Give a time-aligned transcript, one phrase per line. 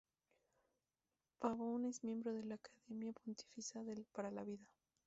[1.37, 3.83] Pavone es miembro de la Academia Pontificia
[4.15, 4.65] para la Vida.